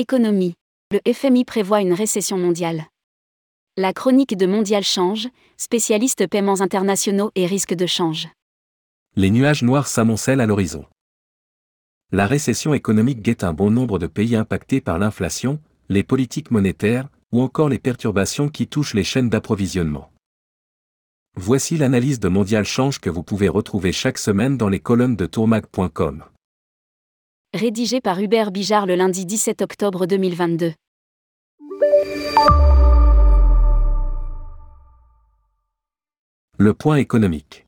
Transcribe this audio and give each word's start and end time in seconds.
Économie. 0.00 0.54
Le 0.92 1.00
FMI 1.12 1.44
prévoit 1.44 1.80
une 1.80 1.92
récession 1.92 2.38
mondiale. 2.38 2.86
La 3.76 3.92
chronique 3.92 4.36
de 4.36 4.46
Mondial 4.46 4.84
Change, 4.84 5.26
spécialiste 5.56 6.28
paiements 6.28 6.60
internationaux 6.60 7.32
et 7.34 7.46
risques 7.46 7.74
de 7.74 7.84
change. 7.84 8.28
Les 9.16 9.28
nuages 9.28 9.64
noirs 9.64 9.88
s'amoncellent 9.88 10.40
à 10.40 10.46
l'horizon. 10.46 10.84
La 12.12 12.28
récession 12.28 12.74
économique 12.74 13.22
guette 13.22 13.42
un 13.42 13.52
bon 13.52 13.72
nombre 13.72 13.98
de 13.98 14.06
pays 14.06 14.36
impactés 14.36 14.80
par 14.80 15.00
l'inflation, 15.00 15.60
les 15.88 16.04
politiques 16.04 16.52
monétaires, 16.52 17.08
ou 17.32 17.42
encore 17.42 17.68
les 17.68 17.80
perturbations 17.80 18.48
qui 18.48 18.68
touchent 18.68 18.94
les 18.94 19.02
chaînes 19.02 19.30
d'approvisionnement. 19.30 20.12
Voici 21.34 21.76
l'analyse 21.76 22.20
de 22.20 22.28
Mondial 22.28 22.64
Change 22.64 23.00
que 23.00 23.10
vous 23.10 23.24
pouvez 23.24 23.48
retrouver 23.48 23.90
chaque 23.90 24.18
semaine 24.18 24.56
dans 24.56 24.68
les 24.68 24.78
colonnes 24.78 25.16
de 25.16 25.26
tourmag.com. 25.26 26.22
Rédigé 27.54 28.02
par 28.02 28.20
Hubert 28.20 28.50
Bijard 28.50 28.84
le 28.84 28.94
lundi 28.94 29.24
17 29.24 29.62
octobre 29.62 30.04
2022. 30.04 30.74
Le 36.58 36.74
point 36.74 36.96
économique. 36.96 37.64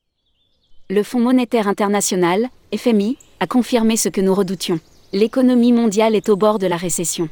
Le 0.91 1.01
Fonds 1.01 1.19
monétaire 1.19 1.67
international, 1.67 2.49
FMI, 2.75 3.17
a 3.39 3.47
confirmé 3.47 3.97
ce 3.97 4.07
que 4.07 4.21
nous 4.21 4.35
redoutions. 4.35 4.79
L'économie 5.13 5.73
mondiale 5.73 6.13
est 6.13 6.29
au 6.29 6.35
bord 6.35 6.59
de 6.59 6.67
la 6.67 6.77
récession. 6.77 7.27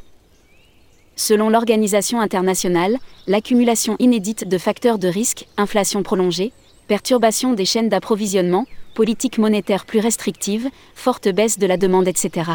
Selon 1.15 1.51
l'Organisation 1.51 2.19
internationale, 2.19 2.97
l'accumulation 3.27 3.95
inédite 3.99 4.47
de 4.47 4.57
facteurs 4.57 4.97
de 4.97 5.07
risque, 5.07 5.47
inflation 5.57 6.01
prolongée, 6.01 6.51
perturbation 6.87 7.53
des 7.53 7.65
chaînes 7.65 7.89
d'approvisionnement, 7.89 8.65
politique 8.99 9.37
monétaire 9.37 9.85
plus 9.85 10.01
restrictive, 10.01 10.69
forte 10.93 11.29
baisse 11.29 11.57
de 11.57 11.65
la 11.65 11.77
demande, 11.77 12.09
etc. 12.09 12.51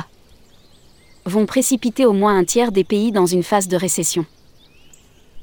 vont 1.24 1.46
précipiter 1.46 2.05
au 2.05 2.12
moins 2.12 2.36
un 2.36 2.44
tiers 2.44 2.70
des 2.70 2.84
pays 2.84 3.12
dans 3.12 3.24
une 3.24 3.42
phase 3.42 3.66
de 3.66 3.78
récession. 3.78 4.27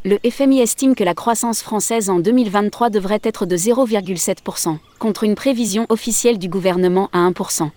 Le 0.05 0.19
FMI 0.19 0.59
estime 0.59 0.93
que 0.93 1.03
la 1.03 1.15
croissance 1.15 1.63
française 1.63 2.11
en 2.11 2.19
2023 2.19 2.91
devrait 2.91 3.19
être 3.23 3.47
de 3.47 3.57
0,7%, 3.57 4.77
contre 4.99 5.23
une 5.23 5.33
prévision 5.33 5.87
officielle 5.89 6.37
du 6.37 6.49
gouvernement 6.49 7.09
à 7.13 7.27
1%. 7.27 7.71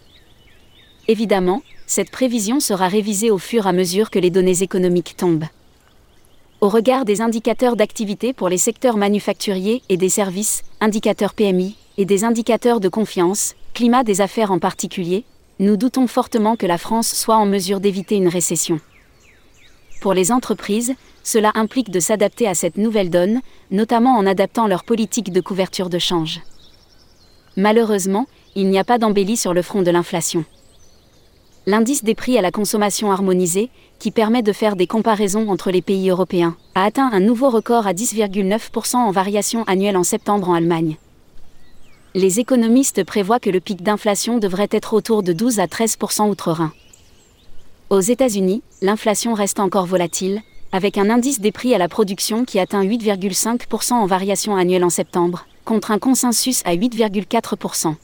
Évidemment, 1.09 1.63
cette 1.87 2.11
prévision 2.11 2.61
sera 2.61 2.89
révisée 2.89 3.31
au 3.31 3.39
fur 3.39 3.65
et 3.65 3.71
à 3.71 3.73
mesure 3.73 4.11
que 4.11 4.19
les 4.19 4.29
données 4.29 4.63
économiques 4.63 5.17
tombent. 5.17 5.47
Au 6.65 6.71
regard 6.71 7.05
des 7.05 7.21
indicateurs 7.21 7.77
d'activité 7.77 8.33
pour 8.33 8.49
les 8.49 8.57
secteurs 8.57 8.97
manufacturiers 8.97 9.83
et 9.91 9.99
des 9.99 10.09
services, 10.09 10.63
indicateurs 10.81 11.35
PMI, 11.35 11.77
et 11.99 12.07
des 12.07 12.25
indicateurs 12.25 12.81
de 12.81 12.89
confiance, 12.89 13.55
climat 13.75 14.03
des 14.03 14.23
affaires 14.23 14.51
en 14.51 14.59
particulier, 14.59 15.27
nous 15.59 15.77
doutons 15.77 16.07
fortement 16.07 16.57
que 16.57 16.65
la 16.65 16.79
France 16.79 17.13
soit 17.13 17.37
en 17.37 17.45
mesure 17.45 17.81
d'éviter 17.81 18.15
une 18.15 18.29
récession. 18.29 18.81
Pour 20.01 20.15
les 20.15 20.33
entreprises, 20.33 20.95
cela 21.23 21.53
implique 21.55 21.91
de 21.91 22.01
s'adapter 22.01 22.49
à 22.49 22.55
cette 22.55 22.79
nouvelle 22.79 23.11
donne, 23.11 23.43
notamment 23.71 24.17
en 24.17 24.25
adaptant 24.25 24.67
leur 24.67 24.85
politique 24.85 25.35
de 25.35 25.43
couverture 25.43 25.91
de 25.91 25.99
change. 25.99 26.41
Malheureusement, 27.59 28.25
il 28.55 28.71
n'y 28.71 28.79
a 28.79 28.85
pas 28.85 28.97
d'embellie 28.97 29.37
sur 29.37 29.53
le 29.53 29.61
front 29.61 29.83
de 29.83 29.91
l'inflation 29.91 30.47
l'indice 31.67 32.05
des 32.05 32.15
prix 32.15 32.37
à 32.37 32.43
la 32.43 32.51
consommation 32.51 33.11
harmonisée, 33.11 33.71
qui 33.99 34.11
permet 34.11 34.43
de 34.43 34.53
faire 34.53 34.77
des 34.77 34.87
comparaisons 34.87 35.49
entre 35.49 35.71
les 35.71 35.83
pays 35.83 36.11
européens, 36.11 36.57
a 36.75 36.85
atteint 36.85 37.11
un 37.13 37.21
nouveau 37.21 37.49
record 37.49 37.87
à 37.87 37.93
10,9% 37.93 38.97
en 38.97 39.11
variation 39.11 39.65
annuelle 39.65 39.97
en 39.97 40.03
septembre 40.03 40.51
en 40.51 40.55
Allemagne. 40.55 40.97
Les 42.15 42.39
économistes 42.39 43.03
prévoient 43.05 43.41
que 43.41 43.51
le 43.51 43.61
pic 43.61 43.83
d'inflation 43.83 44.39
devrait 44.39 44.69
être 44.71 44.93
autour 44.93 45.23
de 45.23 45.33
12 45.33 45.59
à 45.59 45.67
13% 45.67 46.29
outre-Rhin. 46.29 46.73
Aux 47.91 48.01
États-Unis, 48.01 48.63
l'inflation 48.83 49.35
reste 49.35 49.59
encore 49.59 49.87
volatile, 49.87 50.43
avec 50.71 50.99
un 50.99 51.11
indice 51.11 51.41
des 51.41 51.53
prix 51.53 51.75
à 51.75 51.79
la 51.79 51.89
production 51.89 52.45
qui 52.45 52.59
atteint 52.59 52.85
8,5% 52.85 53.95
en 53.95 54.07
variation 54.07 54.57
annuelle 54.57 54.85
en 54.85 54.91
septembre, 54.91 55.47
contre 55.65 55.91
un 55.91 55.99
consensus 55.99 56.63
à 56.65 56.75
8,4%. 56.75 57.95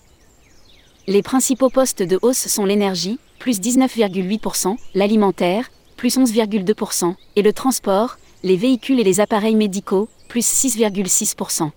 Les 1.06 1.22
principaux 1.22 1.70
postes 1.70 2.02
de 2.02 2.18
hausse 2.22 2.46
sont 2.46 2.64
l'énergie, 2.64 3.18
plus 3.40 3.58
19,8%, 3.58 4.76
l'alimentaire, 4.94 5.70
plus 5.96 6.16
11,2%, 6.18 7.14
et 7.36 7.42
le 7.42 7.52
transport, 7.52 8.18
les 8.44 8.56
véhicules 8.56 9.00
et 9.00 9.04
les 9.04 9.18
appareils 9.18 9.56
médicaux, 9.56 10.08
plus 10.28 10.46
6,6%. 10.46 11.70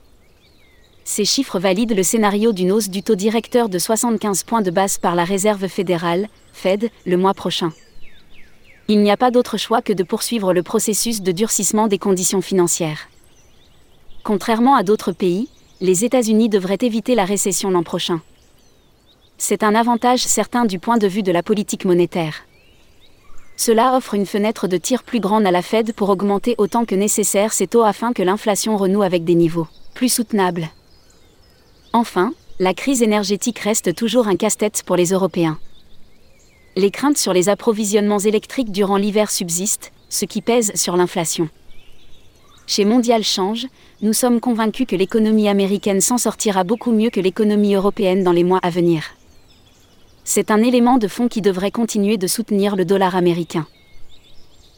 Ces 1.05 1.25
chiffres 1.25 1.59
valident 1.59 1.95
le 1.95 2.03
scénario 2.03 2.51
d'une 2.51 2.71
hausse 2.71 2.89
du 2.89 3.01
taux 3.01 3.15
directeur 3.15 3.69
de 3.69 3.79
75 3.79 4.43
points 4.43 4.61
de 4.61 4.71
base 4.71 4.97
par 4.97 5.15
la 5.15 5.23
Réserve 5.23 5.67
fédérale, 5.67 6.27
Fed, 6.51 6.91
le 7.05 7.17
mois 7.17 7.33
prochain. 7.33 7.71
Il 8.89 9.01
n'y 9.01 9.11
a 9.11 9.17
pas 9.17 9.31
d'autre 9.31 9.57
choix 9.57 9.81
que 9.81 9.93
de 9.93 10.03
poursuivre 10.03 10.53
le 10.53 10.63
processus 10.63 11.21
de 11.21 11.31
durcissement 11.31 11.87
des 11.87 11.97
conditions 11.97 12.41
financières. 12.41 13.07
Contrairement 14.23 14.75
à 14.75 14.83
d'autres 14.83 15.13
pays, 15.13 15.47
les 15.79 16.03
États-Unis 16.03 16.49
devraient 16.49 16.77
éviter 16.81 17.15
la 17.15 17.25
récession 17.25 17.71
l'an 17.71 17.83
prochain 17.83 18.21
c'est 19.37 19.63
un 19.63 19.75
avantage 19.75 20.23
certain 20.23 20.65
du 20.65 20.79
point 20.79 20.97
de 20.97 21.07
vue 21.07 21.23
de 21.23 21.31
la 21.31 21.43
politique 21.43 21.85
monétaire. 21.85 22.45
Cela 23.55 23.95
offre 23.95 24.15
une 24.15 24.25
fenêtre 24.25 24.67
de 24.67 24.77
tir 24.77 25.03
plus 25.03 25.19
grande 25.19 25.45
à 25.45 25.51
la 25.51 25.61
Fed 25.61 25.93
pour 25.93 26.09
augmenter 26.09 26.55
autant 26.57 26.85
que 26.85 26.95
nécessaire 26.95 27.53
ses 27.53 27.67
taux 27.67 27.83
afin 27.83 28.13
que 28.13 28.23
l'inflation 28.23 28.77
renoue 28.77 29.03
avec 29.03 29.23
des 29.23 29.35
niveaux 29.35 29.67
plus 29.93 30.09
soutenables. 30.09 30.69
Enfin, 31.93 32.33
la 32.59 32.73
crise 32.73 33.03
énergétique 33.03 33.59
reste 33.59 33.93
toujours 33.93 34.27
un 34.27 34.35
casse-tête 34.35 34.81
pour 34.85 34.95
les 34.95 35.11
Européens. 35.11 35.59
Les 36.75 36.89
craintes 36.89 37.19
sur 37.19 37.33
les 37.33 37.49
approvisionnements 37.49 38.19
électriques 38.19 38.71
durant 38.71 38.97
l'hiver 38.97 39.29
subsistent, 39.29 39.91
ce 40.09 40.25
qui 40.25 40.41
pèse 40.41 40.71
sur 40.73 40.97
l'inflation. 40.97 41.47
Chez 42.65 42.85
Mondial 42.85 43.23
Change, 43.23 43.67
nous 44.01 44.13
sommes 44.13 44.39
convaincus 44.39 44.87
que 44.87 44.95
l'économie 44.95 45.49
américaine 45.49 46.01
s'en 46.01 46.17
sortira 46.17 46.63
beaucoup 46.63 46.91
mieux 46.91 47.11
que 47.11 47.19
l'économie 47.19 47.75
européenne 47.75 48.23
dans 48.23 48.31
les 48.31 48.43
mois 48.43 48.59
à 48.63 48.71
venir 48.71 49.03
c'est 50.23 50.51
un 50.51 50.61
élément 50.63 50.97
de 50.97 51.07
fond 51.07 51.27
qui 51.27 51.41
devrait 51.41 51.71
continuer 51.71 52.17
de 52.17 52.27
soutenir 52.27 52.75
le 52.75 52.85
dollar 52.85 53.15
américain. 53.15 53.67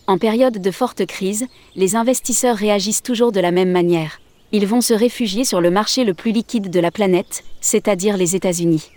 En 0.08 0.18
période 0.18 0.60
de 0.60 0.72
forte 0.72 1.06
crise, 1.06 1.46
les 1.76 1.96
investisseurs 1.96 2.58
réagissent 2.58 3.04
toujours 3.04 3.32
de 3.32 3.40
la 3.40 3.52
même 3.52 3.72
manière. 3.72 4.20
Ils 4.52 4.68
vont 4.68 4.82
se 4.82 4.94
réfugier 4.94 5.44
sur 5.44 5.62
le 5.62 5.72
marché 5.72 6.04
le 6.04 6.14
plus 6.14 6.32
liquide 6.32 6.70
de 6.70 6.80
la 6.80 6.92
planète, 6.92 7.44
c'est-à-dire 7.62 8.18
les 8.18 8.36
États-Unis. 8.36 8.92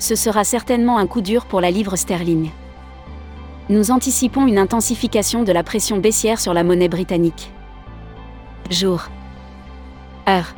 ce 0.00 0.16
sera 0.16 0.42
certainement 0.44 0.98
un 0.98 1.06
coup 1.06 1.20
dur 1.20 1.44
pour 1.44 1.60
la 1.60 1.70
livre 1.70 1.94
sterling. 1.94 2.50
Nous 3.68 3.92
anticipons 3.92 4.46
une 4.48 4.58
intensification 4.58 5.44
de 5.44 5.52
la 5.52 5.62
pression 5.62 5.98
baissière 5.98 6.40
sur 6.40 6.54
la 6.54 6.64
monnaie 6.64 6.88
britannique. 6.88 7.52
Jour. 8.70 9.04
Heure. 10.28 10.54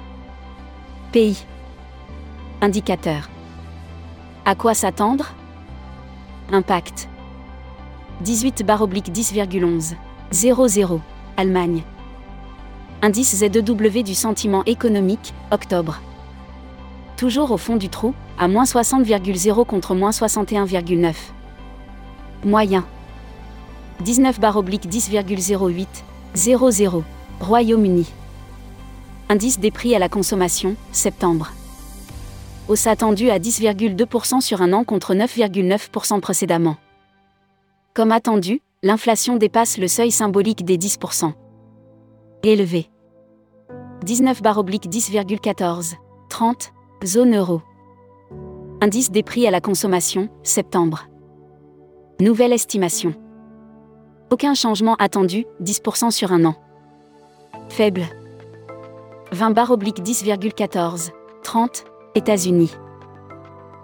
Pays. 1.11 1.45
Indicateur. 2.63 3.29
À 4.47 4.55
quoi 4.55 4.75
s'attendre? 4.75 5.35
Impact. 6.53 7.09
18 8.23 8.65
10,11. 8.65 9.95
00. 10.31 11.01
Allemagne. 11.37 11.83
Indice 13.03 13.35
ZEW 13.35 14.03
du 14.05 14.15
sentiment 14.15 14.63
économique, 14.65 15.35
octobre 15.51 16.01
toujours 17.17 17.51
au 17.51 17.57
fond 17.57 17.77
du 17.77 17.89
trou, 17.89 18.15
à 18.39 18.49
moins 18.49 18.65
60,0 18.65 19.65
contre 19.67 19.95
moins 19.95 20.11
61,9. 20.11 21.15
Moyen. 22.45 22.85
19 24.01 24.41
10,08. 24.41 25.87
00. 26.35 27.05
Royaume-Uni. 27.41 28.07
Indice 29.29 29.59
des 29.59 29.71
prix 29.71 29.95
à 29.95 29.99
la 29.99 30.09
consommation, 30.09 30.77
septembre. 30.93 31.53
Hausse 32.69 32.87
attendue 32.87 33.31
à 33.31 33.39
10,2% 33.39 34.41
sur 34.41 34.63
un 34.63 34.73
an 34.73 34.85
contre 34.85 35.15
9,9% 35.15 36.21
précédemment. 36.21 36.77
Comme 37.95 38.13
attendu, 38.13 38.63
l'inflation 38.83 39.37
dépasse 39.37 39.79
le 39.79 39.89
seuil 39.89 40.11
symbolique 40.11 40.65
des 40.65 40.79
10%. 40.79 41.33
Élevé. 42.43 42.89
19 44.05 44.43
10,14. 44.43 45.95
30. 46.29 46.73
Zone 47.05 47.35
euro. 47.35 47.63
Indice 48.81 49.11
des 49.11 49.25
prix 49.25 49.47
à 49.49 49.51
la 49.51 49.61
consommation, 49.61 50.29
septembre. 50.45 51.09
Nouvelle 52.21 52.53
estimation. 52.53 53.15
Aucun 54.31 54.55
changement 54.55 54.95
attendu, 54.97 55.45
10% 55.61 56.13
sur 56.13 56.31
un 56.31 56.45
an. 56.45 56.55
Faible. 57.69 58.05
20 59.33 59.51
barre 59.51 59.73
oblique 59.73 60.01
10,14. 60.01 61.11
30. 61.43 61.85
États-Unis. 62.15 62.73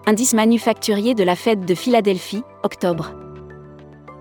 Indice 0.06 0.35
manufacturier 0.35 1.14
de 1.14 1.25
la 1.25 1.35
Fed 1.35 1.64
de 1.64 1.75
Philadelphie, 1.75 2.44
octobre. 2.62 3.14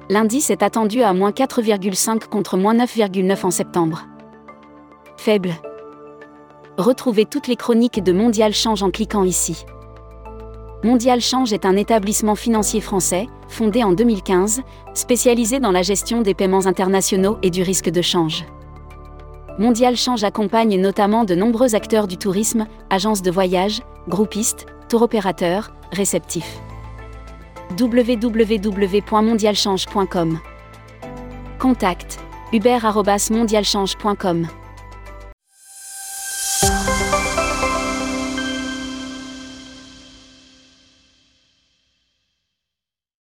L'indice 0.10 0.50
est 0.50 0.64
attendu 0.64 1.04
à 1.04 1.14
moins 1.14 1.32
4,5 1.32 2.28
contre 2.30 2.58
moins 2.58 2.74
9,9 2.74 3.46
en 3.46 3.52
septembre. 3.52 4.08
Faible. 5.18 5.52
Retrouvez 6.78 7.26
toutes 7.26 7.48
les 7.48 7.56
chroniques 7.56 8.04
de 8.04 8.12
Mondial 8.12 8.54
Change 8.54 8.84
en 8.84 8.92
cliquant 8.92 9.24
ici. 9.24 9.66
Mondial 10.84 11.22
Change 11.22 11.52
est 11.52 11.66
un 11.66 11.76
établissement 11.76 12.36
financier 12.36 12.82
français, 12.82 13.26
fondé 13.48 13.84
en 13.84 13.94
2015, 13.94 14.62
spécialisé 14.94 15.60
dans 15.60 15.72
la 15.72 15.82
gestion 15.82 16.22
des 16.22 16.36
paiements 16.36 16.68
internationaux 16.68 17.40
et 17.42 17.50
du 17.50 17.64
risque 17.64 17.90
de 17.90 18.04
change. 18.04 18.46
Mondial 19.58 19.98
Change 19.98 20.24
accompagne 20.24 20.80
notamment 20.80 21.24
de 21.24 21.34
nombreux 21.34 21.74
acteurs 21.74 22.08
du 22.08 22.18
tourisme, 22.18 22.68
agences 22.92 23.24
de 23.24 23.32
voyage, 23.32 23.82
groupistes, 24.08 24.68
tour 24.88 25.02
opérateurs, 25.02 25.72
réceptifs. 25.92 26.60
www.mondialchange.com 27.80 30.40
Contact 31.58 32.20
hubert.mondialchange.com 32.54 34.48